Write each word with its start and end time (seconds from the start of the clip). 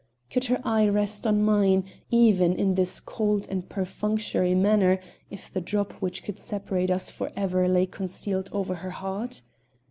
Could 0.31 0.45
her 0.45 0.59
eye 0.65 0.87
rest 0.89 1.27
on 1.27 1.43
mine, 1.43 1.83
even 2.09 2.53
in 2.55 2.73
this 2.73 2.99
cold 2.99 3.45
and 3.51 3.69
perfunctory 3.69 4.55
manner, 4.55 4.99
if 5.29 5.53
the 5.53 5.61
drop 5.61 5.91
which 6.01 6.23
could 6.23 6.39
separate 6.39 6.89
us 6.89 7.11
for 7.11 7.31
ever 7.35 7.67
lay 7.67 7.85
concealed 7.85 8.49
over 8.51 8.73
her 8.73 8.89
heart? 8.89 9.43